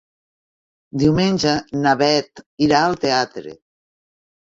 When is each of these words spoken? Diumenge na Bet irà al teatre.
Diumenge 1.03 1.53
na 1.85 1.95
Bet 2.01 2.45
irà 2.71 2.83
al 2.89 3.01
teatre. 3.07 3.59